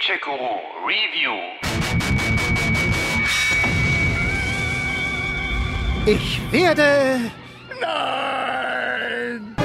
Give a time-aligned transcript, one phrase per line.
[0.00, 1.36] Gamecheck Guru Review.
[6.06, 7.30] Ich werde.
[7.80, 9.56] Nein!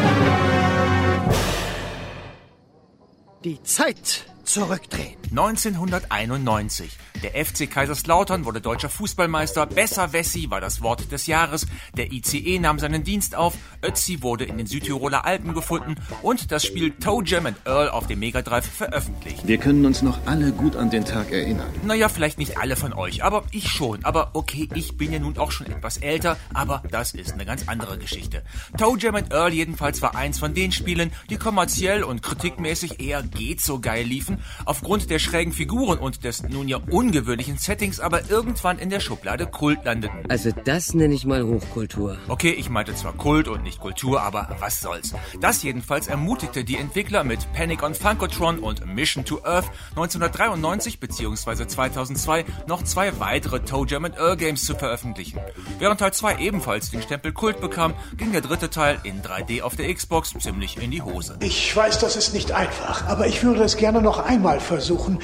[3.45, 5.15] Die Zeit zurückdrehen.
[5.29, 6.97] 1991.
[7.25, 9.65] Der FC Kaiserslautern wurde deutscher Fußballmeister.
[9.65, 11.65] Besser Wessi war das Wort des Jahres.
[11.97, 13.55] Der ICE nahm seinen Dienst auf.
[13.81, 18.05] Ötzi wurde in den Südtiroler Alpen gefunden und das Spiel Toe Jam and Earl auf
[18.05, 19.47] dem Mega Drive veröffentlicht.
[19.47, 21.65] Wir können uns noch alle gut an den Tag erinnern.
[21.83, 24.05] Naja, vielleicht nicht alle von euch, aber ich schon.
[24.05, 27.67] Aber okay, ich bin ja nun auch schon etwas älter, aber das ist eine ganz
[27.67, 28.43] andere Geschichte.
[28.77, 33.23] Toe Jam and Earl jedenfalls war eins von den Spielen, die kommerziell und kritikmäßig eher
[33.23, 37.14] geht so geil liefen, aufgrund der schrägen Figuren und des nun ja ungewöhnlichen
[37.57, 40.19] Settings aber irgendwann in der Schublade Kult landeten.
[40.29, 42.17] Also das nenne ich mal Hochkultur.
[42.27, 45.13] Okay, ich meinte zwar Kult und nicht Kultur, aber was soll's.
[45.39, 51.67] Das jedenfalls ermutigte die Entwickler mit Panic on Funkotron und Mission to Earth 1993 bzw.
[51.67, 55.39] 2002 noch zwei weitere Toe Jam and Earl Games zu veröffentlichen.
[55.79, 59.75] Während Teil 2 ebenfalls den Stempel Kult bekam, ging der dritte Teil in 3D auf
[59.75, 61.37] der Xbox ziemlich in die Hose.
[61.41, 65.19] Ich weiß, das ist nicht einfach, aber ich würde es gerne noch einmal versuchen.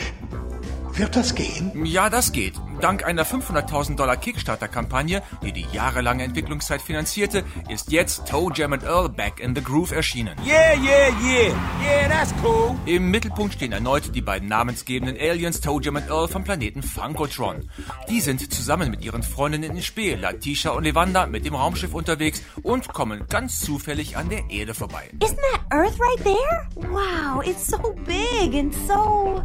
[1.02, 1.84] Wird das gehen?
[1.84, 2.54] Ja, das geht.
[2.80, 8.84] Dank einer 500.000 Dollar Kickstarter-Kampagne, die die jahrelange Entwicklungszeit finanzierte, ist jetzt Toe Jam and
[8.84, 10.38] Earl Back in the Groove erschienen.
[10.46, 11.56] Yeah, yeah, yeah.
[11.84, 12.76] Yeah, that's cool.
[12.86, 17.68] Im Mittelpunkt stehen erneut die beiden namensgebenden Aliens Toe Jam and Earl vom Planeten Funkotron.
[18.08, 22.44] Die sind zusammen mit ihren Freundinnen in Spee, Latisha und Levanda, mit dem Raumschiff unterwegs
[22.62, 25.10] und kommen ganz zufällig an der Erde vorbei.
[25.20, 26.68] Isn't that Earth right there?
[26.92, 29.42] Wow, it's so big and so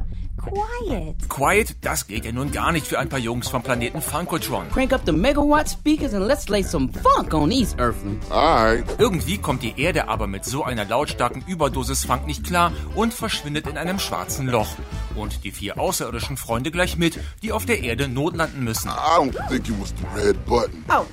[0.46, 1.28] quiet.
[1.28, 4.68] Quiet, das geht ja nun gar nicht für ein paar Jungs vom Planeten Funkotron.
[4.70, 8.30] Crank up the megawatt speakers and let's lay some funk on these Earthlings.
[8.30, 8.84] Alright.
[8.98, 13.66] Irgendwie kommt die Erde aber mit so einer lautstarken Überdosis Funk nicht klar und verschwindet
[13.66, 14.68] in einem schwarzen Loch.
[15.14, 18.88] Und die vier außerirdischen Freunde gleich mit, die auf der Erde notlanden müssen.
[18.88, 20.84] I don't think it was the red button.
[20.88, 21.04] Oh?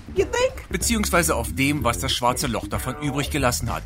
[0.69, 3.83] Beziehungsweise auf dem, was das schwarze Loch davon übrig gelassen hat.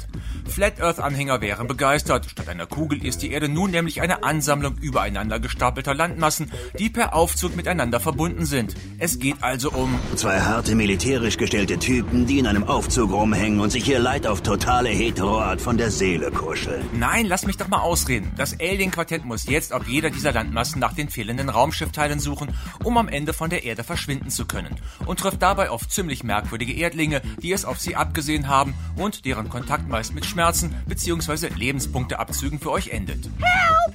[0.47, 2.27] Flat Earth Anhänger wären begeistert.
[2.29, 7.13] Statt einer Kugel ist die Erde nun nämlich eine Ansammlung übereinander gestapelter Landmassen, die per
[7.13, 8.75] Aufzug miteinander verbunden sind.
[8.99, 13.71] Es geht also um Zwei harte, militärisch gestellte Typen, die in einem Aufzug rumhängen und
[13.71, 16.85] sich hier Leid auf totale Heteroart von der Seele kuscheln.
[16.93, 18.31] Nein, lass mich doch mal ausreden.
[18.37, 23.09] Das Alien-Quartett muss jetzt auf jeder dieser Landmassen nach den fehlenden Raumschiffteilen suchen, um am
[23.09, 24.75] Ende von der Erde verschwinden zu können.
[25.05, 29.49] Und trifft dabei auf ziemlich merkwürdige Erdlinge, die es auf sie abgesehen haben und deren
[29.49, 31.49] Kontakt meist mit Schmerzen bzw.
[31.55, 33.29] Lebenspunkteabzügen für euch endet.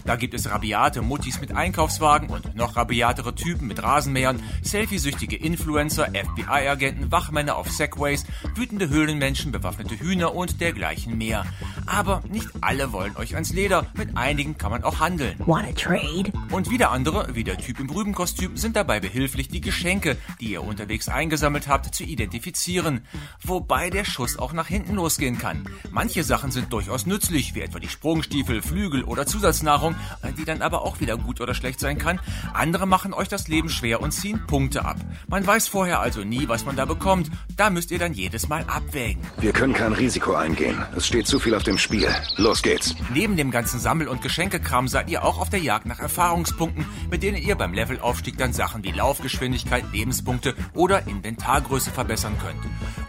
[0.05, 6.09] Da gibt es rabiate Muttis mit Einkaufswagen und noch rabiatere Typen mit Rasenmähern, selfiesüchtige Influencer,
[6.09, 11.45] FBI-Agenten, Wachmänner auf Segways, wütende Höhlenmenschen, bewaffnete Hühner und dergleichen mehr.
[11.87, 15.37] Aber nicht alle wollen euch ans Leder, mit einigen kann man auch handeln.
[15.47, 16.33] Wanna trade?
[16.51, 20.63] Und wieder andere, wie der Typ im Rübenkostüm, sind dabei behilflich, die Geschenke, die ihr
[20.63, 23.05] unterwegs eingesammelt habt, zu identifizieren.
[23.43, 25.65] Wobei der Schuss auch nach hinten losgehen kann.
[25.91, 29.95] Manche Sachen sind durchaus nützlich, wie etwa die Sprungstiefel, Flügel oder Zusatznahrung,
[30.39, 32.21] die dann aber auch wieder gut oder schlecht sein kann.
[32.55, 34.97] Andere machen euch das Leben schwer und ziehen Punkte ab.
[35.29, 37.31] Man weiß vorher also nie, was man da bekommt.
[37.57, 39.23] Da müsst ihr dann jedes Mal abwägen.
[39.39, 40.83] Wir können kein Risiko eingehen.
[40.97, 42.09] Es steht zu viel auf dem Spiel.
[42.37, 42.95] Los geht's.
[43.13, 47.23] Neben dem ganzen Sammel- und Geschenkekram seid ihr auch auf der Jagd nach Erfahrungspunkten, mit
[47.23, 52.61] denen ihr beim Levelaufstieg dann Sachen wie Laufgeschwindigkeit, Lebenspunkte oder Inventargröße verbessern könnt.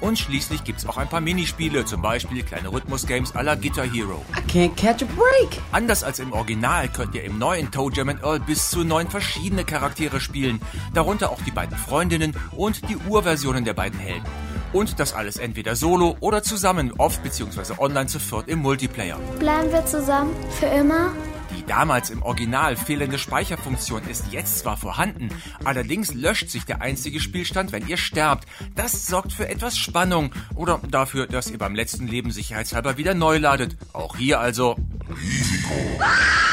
[0.01, 4.23] Und schließlich gibt's auch ein paar Minispiele, zum Beispiel kleine Rhythmus-Games à la Guitar Hero.
[4.37, 5.59] I can't catch a break.
[5.71, 9.63] Anders als im Original könnt ihr im neuen Toe Jam Earl bis zu neun verschiedene
[9.63, 10.61] Charaktere spielen,
[10.93, 14.25] darunter auch die beiden Freundinnen und die Urversionen der beiden Helden.
[14.73, 17.73] Und das alles entweder solo oder zusammen, oft bzw.
[17.79, 19.17] online zu viert im Multiplayer.
[19.39, 20.31] Bleiben wir zusammen?
[20.59, 21.11] Für immer?
[21.57, 25.29] Die damals im Original fehlende Speicherfunktion ist jetzt zwar vorhanden,
[25.63, 28.47] allerdings löscht sich der einzige Spielstand, wenn ihr sterbt.
[28.75, 33.37] Das sorgt für etwas Spannung oder dafür, dass ihr beim letzten Leben sicherheitshalber wieder neu
[33.37, 33.77] ladet.
[33.93, 34.75] Auch hier also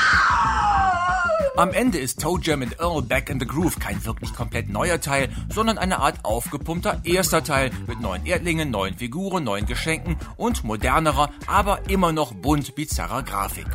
[1.61, 4.99] Am Ende ist Toe Jam and Earl Back in the Groove kein wirklich komplett neuer
[4.99, 10.65] Teil, sondern eine Art aufgepumpter erster Teil mit neuen Erdlingen, neuen Figuren, neuen Geschenken und
[10.65, 13.67] modernerer, aber immer noch bunt bizarrer Grafik.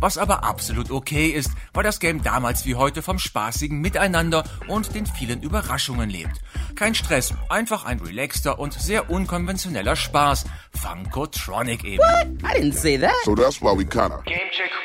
[0.00, 4.94] Was aber absolut okay ist, weil das Game damals wie heute vom spaßigen Miteinander und
[4.94, 6.40] den vielen Überraschungen lebt.
[6.76, 10.46] Kein Stress, einfach ein relaxter und sehr unkonventioneller Spaß.
[10.80, 11.98] Funkotronic eben.
[11.98, 12.26] What?
[12.42, 13.12] I didn't say that.
[13.26, 14.22] So that's why we kinda.
[14.24, 14.83] Gamecheck Guru